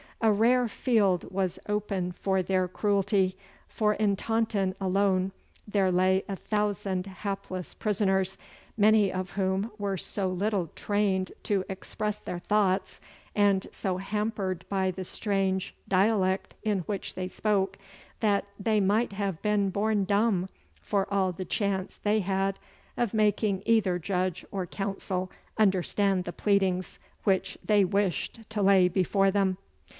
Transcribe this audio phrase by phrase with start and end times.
[0.19, 3.35] A rare field was open for their cruelty,
[3.67, 5.31] for in Taunton alone
[5.67, 8.37] there lay a thousand hapless prisoners,
[8.77, 12.99] many of whom were so little trained to express their thoughts,
[13.35, 17.77] and so hampered by the strange dialect in which they spoke,
[18.21, 20.49] that they might have been born dumb
[20.81, 22.59] for all the chance they had
[22.97, 29.29] of making either judge or counsel understand the pleadings which they wished to lay before
[29.31, 29.57] them.